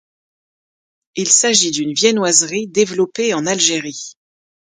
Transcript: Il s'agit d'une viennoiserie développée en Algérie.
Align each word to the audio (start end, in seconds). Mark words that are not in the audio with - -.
Il 1.13 1.27
s'agit 1.27 1.69
d'une 1.69 1.93
viennoiserie 1.93 2.65
développée 2.67 3.35
en 3.35 3.45
Algérie. 3.45 4.15